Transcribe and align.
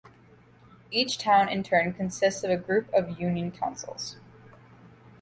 Each 0.89 1.15
town 1.15 1.47
in 1.47 1.61
turn 1.61 1.93
consists 1.93 2.43
of 2.43 2.49
a 2.49 2.57
group 2.57 2.91
of 2.91 3.19
union 3.19 3.51
councils. 3.51 4.17